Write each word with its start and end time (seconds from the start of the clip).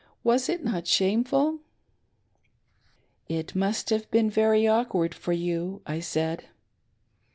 Was 0.23 0.49
it 0.49 0.63
not 0.63 0.87
shameful.'"" 0.87 1.59
It 3.39 3.53
must 3.53 3.91
have 3.91 4.09
been 4.09 4.31
very 4.31 4.67
awkward 4.67 5.13
for 5.13 5.31
you," 5.31 5.83
I 5.85 5.99
said. 5.99 6.45